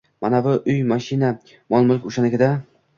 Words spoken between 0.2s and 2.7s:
Manavi uy, mashina, mol-mulk o‘shaniki-da!